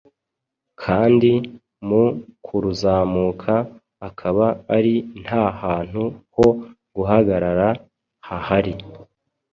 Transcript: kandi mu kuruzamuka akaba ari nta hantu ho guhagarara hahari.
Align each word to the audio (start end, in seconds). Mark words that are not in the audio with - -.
kandi 0.81 1.31
mu 1.87 2.03
kuruzamuka 2.45 3.53
akaba 4.07 4.45
ari 4.75 4.95
nta 5.23 5.43
hantu 5.61 6.01
ho 6.35 6.47
guhagarara 6.95 7.67
hahari. 8.27 8.73